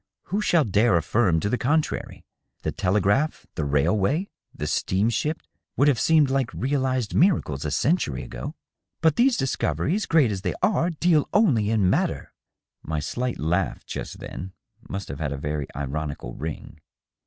Who 0.33 0.41
shall 0.41 0.63
dare 0.63 0.97
affirm 0.97 1.39
to 1.41 1.47
the 1.47 1.59
contrary? 1.59 2.25
The 2.63 2.71
telegraph, 2.71 3.45
the 3.53 3.63
railway, 3.63 4.31
the 4.51 4.65
steamship, 4.65 5.43
would 5.77 5.87
have 5.87 5.99
seemed 5.99 6.31
like 6.31 6.51
realized 6.55 7.13
miracles 7.13 7.65
a 7.65 7.69
century 7.69 8.23
ago."" 8.23 8.55
But 9.03 9.15
these 9.15 9.37
discoveries, 9.37 10.07
great 10.07 10.31
as 10.31 10.41
they 10.41 10.55
are, 10.63 10.89
deal 10.89 11.29
only 11.33 11.69
in 11.69 11.87
matter." 11.87 12.33
My 12.81 12.99
slight 12.99 13.37
laugh, 13.37 13.85
just 13.85 14.17
then, 14.17 14.53
must 14.89 15.07
have 15.07 15.19
had 15.19 15.31
a 15.33 15.37
very 15.37 15.67
ironical 15.75 16.33
ring. 16.33 16.79